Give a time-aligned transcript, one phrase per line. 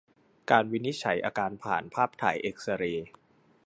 [0.51, 3.07] การวินิจฉัยอาการผ่านภาพถ่ายเอ็กซ์เรย์